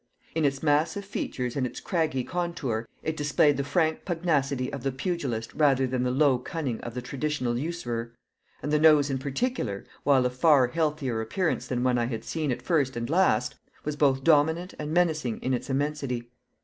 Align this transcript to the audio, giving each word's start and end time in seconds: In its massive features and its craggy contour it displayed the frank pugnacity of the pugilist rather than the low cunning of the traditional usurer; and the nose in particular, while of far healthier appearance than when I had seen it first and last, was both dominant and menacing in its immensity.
In 0.33 0.45
its 0.45 0.63
massive 0.63 1.05
features 1.05 1.55
and 1.55 1.63
its 1.67 1.79
craggy 1.79 2.23
contour 2.23 2.87
it 3.03 3.15
displayed 3.15 3.57
the 3.57 3.63
frank 3.63 4.03
pugnacity 4.03 4.73
of 4.73 4.81
the 4.81 4.91
pugilist 4.91 5.53
rather 5.53 5.85
than 5.85 6.01
the 6.01 6.09
low 6.09 6.39
cunning 6.39 6.81
of 6.81 6.95
the 6.95 7.03
traditional 7.03 7.55
usurer; 7.55 8.11
and 8.63 8.73
the 8.73 8.79
nose 8.79 9.11
in 9.11 9.19
particular, 9.19 9.85
while 10.03 10.25
of 10.25 10.33
far 10.33 10.65
healthier 10.69 11.21
appearance 11.21 11.67
than 11.67 11.83
when 11.83 11.99
I 11.99 12.05
had 12.05 12.23
seen 12.23 12.49
it 12.49 12.63
first 12.63 12.95
and 12.95 13.11
last, 13.11 13.53
was 13.85 13.95
both 13.95 14.23
dominant 14.23 14.73
and 14.79 14.91
menacing 14.91 15.37
in 15.43 15.53
its 15.53 15.69
immensity. 15.69 16.31